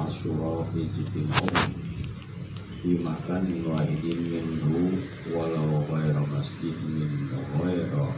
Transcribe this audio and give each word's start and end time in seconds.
Ashura 0.00 0.64
fi 0.72 0.88
jitimau 0.88 1.52
Di 2.80 2.96
makan 3.04 3.44
wahidin 3.68 4.20
minhu 4.24 4.96
Walau 5.36 5.84
ghaira 5.84 6.24
masjid 6.32 6.72
min 6.88 7.12
ghaira 7.28 8.08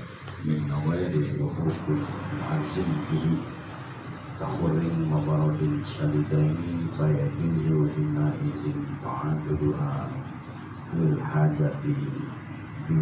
Min 0.47 0.63
ghairi 0.71 1.35
Wahukul 1.35 2.07
azim 2.55 2.91
bihi 3.11 3.35
Kahurin 4.39 5.11
mabarodin 5.11 5.83
syadidaini 5.83 6.87
Fayahizu 6.95 7.91
hina 7.99 8.31
izin 8.39 8.79
ta'aduduha 9.03 10.15
Lil 10.95 11.19
hajati 11.19 11.97
Bi 12.87 12.99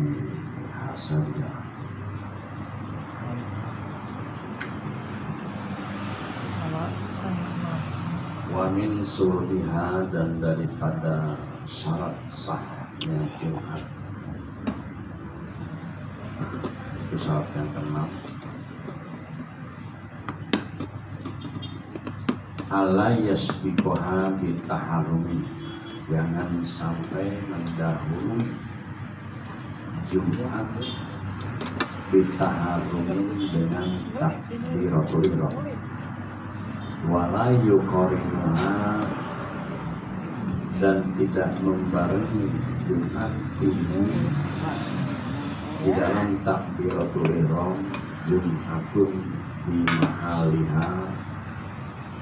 hasabiha 0.72 1.61
wa 8.52 8.68
min 8.68 9.00
surdiha 9.00 10.12
dan 10.12 10.36
daripada 10.36 11.40
syarat 11.64 12.12
sahnya 12.28 13.24
Jumat. 13.40 13.80
Itu 17.08 17.16
syarat 17.16 17.48
yang 17.56 17.68
keenam. 17.72 18.10
Ala 22.68 23.16
yasbiqoha 23.16 24.36
bitaharumi. 24.36 25.48
Jangan 26.12 26.60
sampai 26.60 27.32
mendahului 27.48 28.52
Jumat 30.12 30.68
bitaharumi 32.12 33.48
dengan 33.48 33.88
takbiratul 34.20 35.24
wala 37.10 37.50
yukorinuha 37.66 39.02
dan 40.78 41.02
tidak 41.18 41.50
membarengi 41.58 42.46
Jumat 42.86 43.32
ini 43.58 44.02
di 45.82 45.90
dalam 45.98 46.38
takbiratul 46.46 47.26
ihram 47.26 47.78
Jumatun 48.30 49.10
di 49.66 49.82
mahaliha 49.98 50.90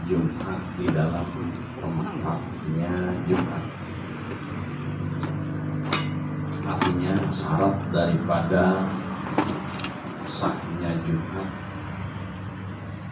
Jumat 0.09 0.61
di 0.81 0.87
dalam 0.89 1.29
tempatnya 1.77 2.95
Jumat. 3.29 3.65
Artinya 6.65 7.15
syarat 7.29 7.77
daripada 7.93 8.89
sahnya 10.25 10.97
Jumat 11.05 11.70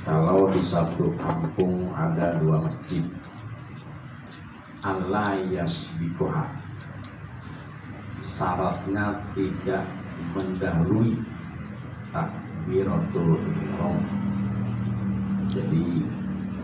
kalau 0.08 0.48
di 0.48 0.64
satu 0.64 1.12
kampung 1.20 1.92
ada 1.92 2.40
dua 2.40 2.64
masjid. 2.64 3.04
Allah 4.80 5.36
yasbikoha 5.52 6.48
syaratnya 8.16 9.20
tidak 9.36 9.84
mendahului 10.32 11.20
takbiratul 12.08 13.36
ihram. 13.36 14.00
Jadi 15.52 16.08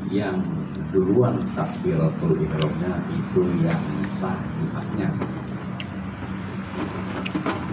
yang 0.08 0.40
duluan 0.88 1.36
takbiratul 1.52 2.40
ihramnya 2.40 2.96
itu 3.12 3.44
yang 3.60 3.84
sah 4.08 4.40
jumatnya 4.56 5.12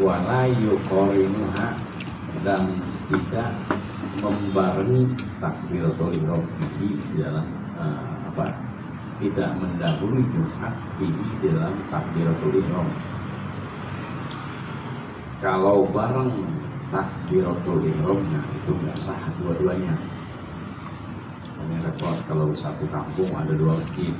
wala 0.02 0.49
yuqorinuha 0.49 1.77
dan 2.42 2.64
tidak 3.08 3.53
membarengi 4.20 5.16
takbiratul 5.40 6.12
ihram 6.12 6.44
ini 6.84 7.00
dalam 7.16 7.48
uh, 7.80 8.28
apa 8.28 8.52
tidak 9.23 9.56
mendahului 9.56 10.26
Jumat 10.36 10.73
ini 11.00 11.28
dalam 11.45 11.73
takbiratul 11.88 12.59
ihram 12.59 12.89
kalau 15.42 15.89
bareng 15.89 16.30
takbiratul 16.94 17.82
ihramnya 17.82 18.45
itu 18.61 18.72
nggak 18.77 18.94
sah 18.94 19.17
dua-duanya. 19.42 19.98
Ini 21.66 21.82
repot 21.82 22.14
kalau 22.30 22.54
satu 22.54 22.86
kampung 22.93 23.33
ada 23.33 23.49
dua 23.58 23.73
masjid. 23.80 24.14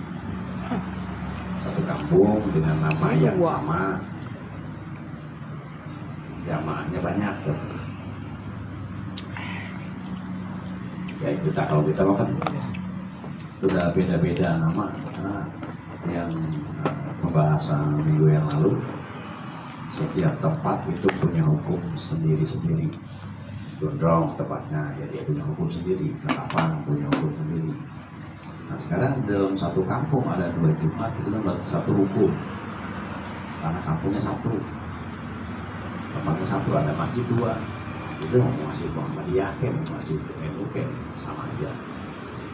Satu 1.62 1.82
kampung 1.86 2.42
dengan 2.56 2.90
nama 2.90 3.08
yang 3.14 3.38
sama. 3.38 4.02
Jamaahnya 6.50 7.00
banyak 7.06 7.36
ya 11.22 11.30
kita 11.38 11.62
kalau 11.70 11.84
kita 11.86 12.02
makan. 12.02 12.30
Sudah 13.62 13.94
beda-beda 13.94 14.58
nama 14.58 14.90
karena 14.90 15.46
yang 16.10 16.34
uh, 16.82 17.14
pembahasan 17.22 18.02
minggu 18.02 18.34
yang 18.34 18.46
lalu 18.58 18.82
setiap 19.86 20.34
tempat 20.42 20.82
itu 20.90 21.06
punya 21.22 21.46
hukum 21.46 21.78
sendiri-sendiri. 21.94 22.90
Gondrong 23.78 24.34
tepatnya 24.34 24.98
jadi 24.98 25.22
punya 25.30 25.46
hukum 25.46 25.70
sendiri. 25.70 26.10
Ketapang 26.26 26.82
punya 26.90 27.06
hukum 27.14 27.30
sendiri. 27.38 27.74
Nah 28.66 28.78
sekarang 28.82 29.22
dalam 29.30 29.54
satu 29.54 29.86
kampung 29.86 30.26
ada 30.26 30.50
dua 30.58 30.74
jumat 30.82 31.14
itu 31.22 31.30
kan 31.30 31.58
satu 31.62 31.92
hukum. 31.94 32.34
Karena 33.62 33.80
kampungnya 33.86 34.22
satu. 34.26 34.58
Tempatnya 36.12 36.48
satu 36.50 36.70
ada 36.74 36.92
masjid 36.98 37.24
dua 37.30 37.62
itu 38.22 38.38
masih 38.40 38.88
Muhammadiyah 38.94 39.52
kan 39.58 39.74
masih 39.90 40.16
NU 40.22 40.66
kan 40.72 40.88
sama 41.18 41.50
aja. 41.58 41.70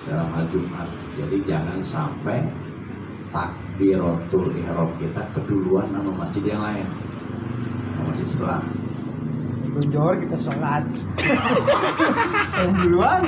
Dalam 0.07 0.31
hal 0.31 0.47
Jumat. 0.55 0.87
Jadi 1.19 1.43
jangan 1.43 1.83
sampai 1.83 2.47
takbiratul 3.35 4.55
ihram 4.55 4.87
kita 4.95 5.19
keduluan 5.35 5.91
sama 5.91 6.23
masjid 6.23 6.55
yang 6.55 6.63
lain. 6.63 6.87
Sama 7.91 8.03
masjid 8.07 8.27
sebelah. 8.27 8.63
Gunjor 9.67 10.13
kita 10.23 10.37
sholat. 10.39 10.83
Yang 12.55 12.71
duluan. 12.87 13.21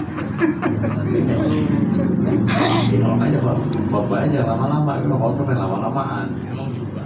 Ihram 2.90 3.20
aja 3.20 3.38
kok 3.44 3.58
khotbah 3.92 4.20
aja 4.24 4.40
lama-lama. 4.48 4.92
Itu 5.04 5.16
khotbah 5.20 5.52
lama-lamaan. 5.52 6.28
Emang 6.48 6.72
juga 6.72 7.04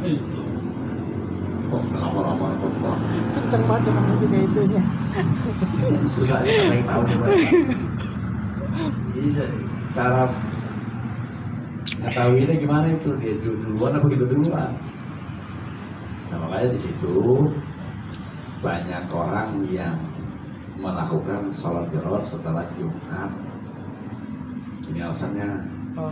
kok 1.74 1.84
lama-lama 1.98 2.46
khotbah 2.62 2.98
kenceng 3.54 3.70
banget 3.70 3.94
emang 3.94 4.18
juga 4.18 4.38
itunya 4.50 4.82
susah 6.10 6.42
ya 6.42 6.52
sama 6.58 6.74
yang 6.74 6.86
tahu 6.90 7.02
coba 7.06 7.26
bisa 9.14 9.46
cara 9.94 10.26
ngetahuinnya 12.02 12.58
gimana 12.58 12.88
itu? 12.98 13.14
Dia 13.22 13.38
duluan 13.46 13.94
apa 13.94 14.10
gitu 14.10 14.26
duluan? 14.26 14.74
Nah 16.34 16.38
makanya 16.42 16.74
di 16.74 16.80
situ 16.82 17.46
banyak 18.66 19.06
orang 19.14 19.62
yang 19.70 20.02
melakukan 20.82 21.54
sholat 21.54 21.86
geror 21.94 22.26
setelah 22.26 22.66
Jumat. 22.74 23.30
Ini 24.90 25.06
alasannya. 25.06 25.50
Oh. 25.94 26.10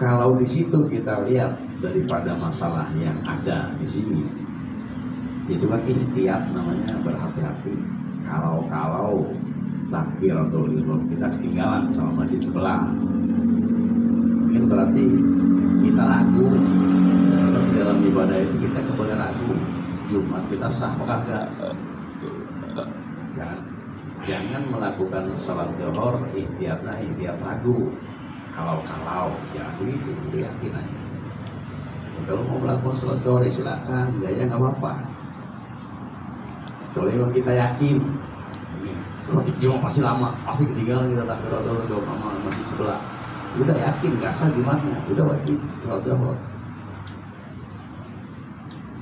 kalau 0.00 0.40
di 0.40 0.48
situ 0.48 0.88
kita 0.88 1.20
lihat 1.28 1.60
daripada 1.84 2.32
masalah 2.32 2.88
yang 2.96 3.20
ada 3.28 3.76
di 3.76 3.84
sini 3.84 4.37
itu 5.48 5.64
kan 5.64 5.80
ikhtiar 5.88 6.44
namanya 6.52 6.92
berhati-hati. 7.00 7.72
Kalau-kalau 8.28 9.32
takbiratul 9.88 10.76
ihram 10.76 11.08
kita 11.08 11.26
ketinggalan 11.32 11.88
sama 11.88 12.24
masjid 12.24 12.40
sebelah. 12.44 12.84
Ini 14.52 14.68
berarti 14.68 15.06
kita 15.80 16.02
ragu. 16.04 16.48
Dalam 17.72 17.98
ibadah 18.04 18.38
itu 18.44 18.56
kita 18.68 18.78
kembali 18.92 19.14
ragu. 19.16 19.52
Jumat 20.08 20.44
kita 20.52 20.68
sah 20.68 20.92
apa 20.92 21.04
kagak? 21.04 21.46
Jangan 23.36 23.60
jangan 24.28 24.62
melakukan 24.68 25.32
sholat 25.32 25.72
zuhur 25.80 26.28
ikhtiarnya 26.36 26.92
ikhtiar 27.08 27.36
ragu. 27.40 27.88
Kalau-kalau 28.52 29.32
jangan 29.56 29.72
udah 29.80 30.40
yakin 30.44 30.72
aja. 30.76 31.00
Kalau 32.28 32.44
mau 32.44 32.60
melakukan 32.60 32.96
sholat 33.00 33.24
zuhur 33.24 33.40
ya 33.40 33.52
silakan. 33.52 34.20
Gaya 34.20 34.44
nggak 34.44 34.60
apa-apa 34.60 35.17
kalau 36.94 37.06
memang 37.08 37.30
kita 37.34 37.52
yakin 37.52 37.96
oh, 39.32 39.42
Jumat 39.60 39.80
pasti 39.84 40.00
lama 40.00 40.34
pasti 40.46 40.64
ketinggalan 40.68 41.12
kita 41.12 41.24
takbiratul 41.28 41.84
ihram 41.84 42.04
sama 42.06 42.28
masjid 42.46 42.66
sebelah 42.68 43.00
udah 43.58 43.76
yakin 43.76 44.10
nggak 44.20 44.32
sah 44.32 44.48
gimana 44.52 44.96
udah 45.10 45.24
wajib 45.24 45.58
sholat 45.84 46.02
zuhur 46.06 46.36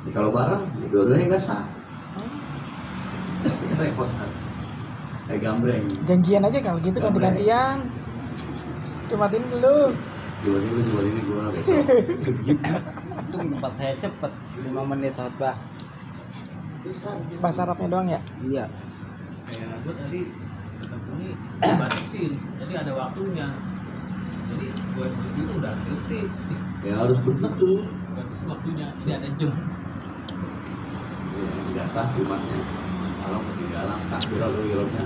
Ya, 0.06 0.14
kalau 0.14 0.30
bareng, 0.30 0.62
ya 0.78 0.86
dua-duanya 0.86 1.34
nggak 1.34 1.42
sah. 1.42 1.66
Ini 3.42 3.74
repot 3.74 4.06
kan. 4.14 4.30
Kayak 5.26 5.40
gambreng. 5.42 5.82
janjian 6.06 6.46
aja 6.46 6.58
kalau 6.62 6.78
gitu 6.78 7.02
ganti-gantian 7.02 7.90
Jumat 9.10 9.34
ini 9.34 9.58
lu 9.58 9.90
Jumat 10.46 11.02
ini 11.02 11.20
gimana 11.26 11.48
besok? 11.50 11.74
Untung 13.26 13.46
tempat 13.58 13.72
saya 13.74 13.94
cepet 13.98 14.32
5 14.62 14.90
menit 14.94 15.18
khotbah. 15.18 15.58
Bahasa 17.38 17.60
Arabnya 17.62 17.88
doang 17.88 18.08
ya 18.08 18.20
Iya. 18.42 18.64
kayak 19.46 19.74
gue 19.82 19.94
tadi 19.96 20.20
ketemu 20.76 21.10
ini 21.16 21.28
dibatasin 21.58 22.32
jadi 22.58 22.72
ada 22.82 22.92
waktunya 22.94 23.46
jadi 24.46 24.66
Ini 24.70 25.42
udah 25.58 25.74
kritik. 25.82 26.28
ya 26.82 26.92
harus 26.96 27.18
begitu 27.20 27.70
Bagus 28.16 28.40
waktunya. 28.48 28.88
Ini 29.04 29.12
ada 29.12 29.28
jam. 29.36 29.52
ya, 31.36 31.50
tidak 31.68 31.86
sah 31.86 32.08
jumatnya 32.16 32.60
kalau 33.20 33.40
ketinggalan 33.44 34.00
takbiratul 34.08 34.64
ihramnya 34.64 35.04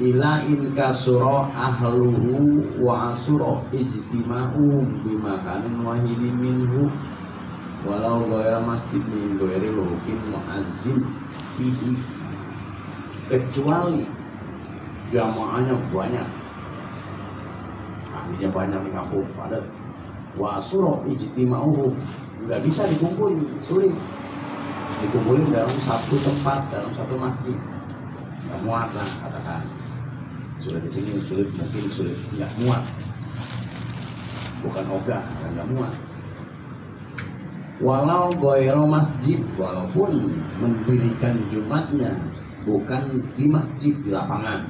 ila 0.00 0.32
in 0.48 0.72
kasura 0.72 1.52
ahluhu 1.52 2.64
wa 2.80 3.12
asura 3.12 3.60
ijtima'u 3.68 4.64
bimakanin 5.04 5.84
wahidin 5.84 6.32
minhu 6.40 6.88
walau 7.84 8.28
goyra 8.28 8.60
masjid 8.60 9.00
min 9.08 9.40
goyri 9.40 9.72
lukin 9.72 10.18
muazzin. 10.28 11.00
Fihi. 11.56 12.00
Kecuali 13.30 14.08
jamaahnya 15.14 15.76
banyak. 15.92 16.28
Ahlinya 18.10 18.48
banyak 18.50 18.80
di 18.84 18.90
kampung 18.90 19.24
padat 19.38 19.64
wa 20.36 20.58
asura 20.60 21.00
ijtima'uhu. 21.08 21.94
Nggak 22.48 22.60
bisa 22.64 22.88
dikumpulin 22.90 23.38
sulit. 23.64 23.94
Dikumpulin 25.00 25.48
dalam 25.52 25.76
satu 25.80 26.16
tempat 26.20 26.68
dalam 26.68 26.92
satu 26.92 27.14
masjid. 27.16 27.56
Nggak 28.48 28.60
muat 28.66 28.88
lah 28.92 29.08
katakan. 29.24 29.62
Sudah 30.60 30.80
di 30.84 30.90
sini 30.92 31.16
sulit 31.24 31.48
mungkin 31.56 31.84
sulit. 31.88 32.18
Nggak 32.36 32.52
muat. 32.60 32.84
Bukan 34.60 34.84
ogah 34.92 35.24
nggak 35.56 35.68
muat 35.72 36.09
walau 37.80 38.28
goyro 38.36 38.84
masjid 38.84 39.40
walaupun 39.56 40.36
mendirikan 40.60 41.40
jumatnya 41.48 42.12
bukan 42.68 43.24
di 43.34 43.48
masjid 43.48 43.96
di 44.04 44.12
lapangan. 44.12 44.68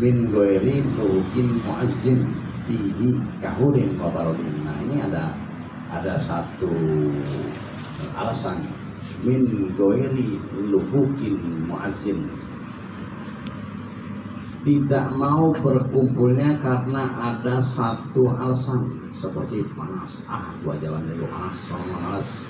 Min 0.00 0.32
goyri 0.32 0.82
rukin 0.98 1.62
muazzin 1.62 2.34
fihi 2.66 3.20
kahudin 3.38 3.94
wa 4.00 4.10
barodin 4.10 4.50
nah 4.64 4.74
ini 4.82 5.04
ada 5.04 5.36
ada 5.92 6.16
satu 6.16 6.72
alasan. 8.16 8.64
Min 9.22 9.46
goyri 9.76 10.40
luhukin 10.56 11.68
muazzin 11.68 12.26
tidak 14.64 15.12
mau 15.12 15.52
berkumpulnya 15.52 16.56
karena 16.64 17.12
ada 17.20 17.60
satu 17.60 18.32
alasan. 18.32 19.12
Seperti 19.12 19.62
panas. 19.76 20.24
Ah 20.26 20.50
gua 20.64 20.74
jalan 20.80 21.04
dulu. 21.06 21.28
Panas 21.28 21.56
sama 21.68 21.94
malas 22.00 22.42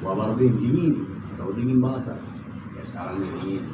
gua 0.00 0.16
baru 0.16 0.38
dingin. 0.38 1.04
Kalau 1.36 1.52
dingin 1.52 1.82
banget 1.82 2.14
kan 2.14 2.20
ya 2.78 2.82
sekarang 2.86 3.16
dingin. 3.20 3.66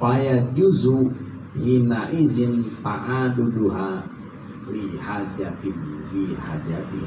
Faya 0.00 0.42
juzu 0.56 1.12
hina 1.58 2.08
izin 2.10 2.64
ta'aduduha 2.80 4.02
li 4.72 4.96
hajatin 4.96 5.76
li 6.10 6.32
hajatin. 6.34 7.06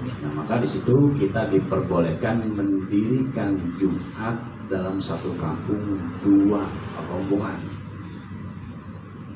Nah, 0.00 0.32
maka 0.32 0.64
di 0.64 0.68
situ 0.68 1.12
kita 1.20 1.52
diperbolehkan 1.52 2.40
mendirikan 2.56 3.60
Jumat 3.76 4.40
dalam 4.72 4.96
satu 4.96 5.36
kampung 5.36 6.00
dua 6.24 6.64
rombongan. 7.04 7.79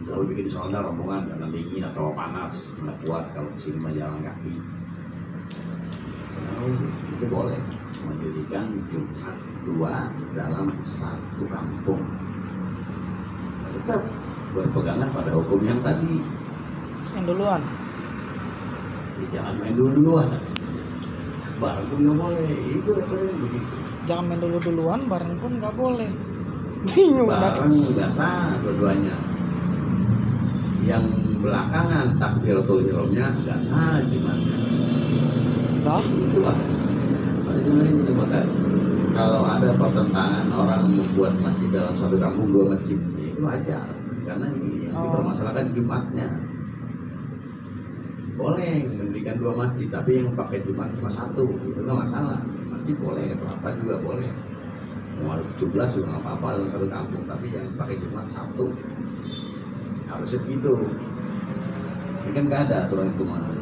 Kalau 0.05 0.25
bikin 0.29 0.47
soalnya 0.53 0.85
rombongan 0.85 1.33
karena 1.33 1.47
dingin 1.49 1.85
atau 1.89 2.13
panas, 2.13 2.69
nggak 2.77 2.97
kuat 3.09 3.25
kalau 3.33 3.49
ke 3.57 3.59
sini 3.59 3.79
mah 3.81 3.93
jalan 3.97 4.21
kaki. 4.21 4.55
Nah, 6.45 6.69
itu 7.17 7.25
boleh 7.33 7.61
mendirikan 8.05 8.69
Jumat 8.93 9.37
dua 9.65 10.13
dalam 10.37 10.77
satu 10.85 11.49
kampung. 11.49 12.05
Tetap 13.81 14.05
buat 14.53 14.69
pegangan 14.77 15.09
pada 15.09 15.31
hukum 15.35 15.61
yang 15.65 15.81
tadi. 15.81 16.21
yang 17.15 17.31
duluan 17.31 17.63
Ya, 19.15 19.39
jangan 19.39 19.55
main 19.63 19.75
dulu-duluan. 19.79 20.27
Barang 21.63 21.87
pun 21.87 21.99
nggak 22.03 22.17
boleh. 22.19 22.51
Itu 22.75 22.91
apa 22.99 23.15
yang 23.15 23.39
begitu. 23.41 23.75
jangan 24.05 24.25
main 24.29 24.41
dulu 24.43 24.57
duluan 24.61 25.01
bareng 25.09 25.35
pun 25.41 25.53
nggak 25.63 25.75
boleh 25.79 26.11
bingung 26.93 27.31
dah. 27.31 27.57
Barang 27.57 27.73
nggak 27.73 28.11
sah 28.13 28.53
dua-duanya. 28.61 29.34
Yang 30.85 31.05
belakangan 31.41 32.21
takbiratul 32.21 32.85
ihramnya 32.85 33.33
nggak 33.43 33.59
sah 33.65 34.01
jumatnya. 34.09 34.57
Dah. 35.85 36.05
Itu 36.05 36.39
lah. 36.45 36.57
Itu 38.05 38.13
maka 38.13 38.41
kalau 39.15 39.47
ada 39.47 39.71
pertentangan 39.79 40.51
orang 40.51 40.91
membuat 40.91 41.39
masjid 41.39 41.71
dalam 41.71 41.95
satu 41.95 42.19
kampung 42.19 42.51
dua 42.51 42.75
masjid 42.75 42.99
ya 43.15 43.31
itu 43.31 43.41
wajar 43.47 43.87
karena 44.27 44.47
ini 44.59 44.91
yang 44.91 44.95
Oh. 44.95 45.07
dipermasalahkan 45.07 45.71
jumatnya 45.71 46.27
boleh 48.35 48.91
mendirikan 48.91 49.39
dua 49.39 49.55
masjid 49.55 49.87
tapi 49.87 50.19
yang 50.19 50.35
pakai 50.35 50.67
jumat 50.67 50.91
cuma 50.99 51.07
satu 51.07 51.47
itu 51.63 51.79
nggak 51.79 51.99
masalah 52.03 52.43
masjid 52.67 52.99
boleh 52.99 53.31
berapa 53.39 53.69
juga 53.79 53.95
boleh 54.03 54.31
mau 55.23 55.39
ada 55.39 55.47
17 55.55 55.95
juga 55.95 56.07
nggak 56.11 56.23
apa-apa 56.27 56.47
dalam 56.59 56.71
satu 56.75 56.87
kampung 56.91 57.23
tapi 57.31 57.47
yang 57.55 57.67
pakai 57.79 57.97
jumat 58.03 58.27
satu 58.27 58.75
harusnya 60.15 60.39
begitu 60.47 60.73
ini 62.25 62.31
kan 62.33 62.45
nggak 62.49 62.61
ada 62.71 62.75
aturan 62.89 63.13
itu 63.13 63.25
mah 63.27 63.55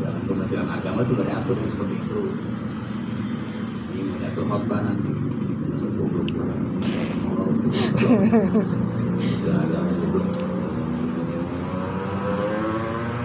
dalam 0.00 0.22
kementerian 0.24 0.68
agama 0.68 1.04
juga 1.04 1.28
diatur 1.28 1.56
seperti 1.68 1.94
itu. 2.00 2.20
Ini 3.92 4.00
mengatur 4.16 4.44
khotbah 4.48 4.80
nanti. 4.80 5.12
Masuk 5.70 5.90
goblok 5.94 6.26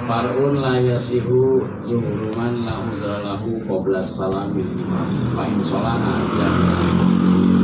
Farun 0.05 0.61
la 0.61 0.77
yasihu 0.77 1.65
zuhruman 1.81 2.61
la 2.61 2.77
uzra 2.77 3.25
lahu 3.25 3.57
qabla 3.65 4.05
salamil 4.05 4.69
imam. 4.69 5.09
Fa 5.33 5.49
in 5.49 5.57
sholaha 5.65 6.13
jami'an 6.37 7.54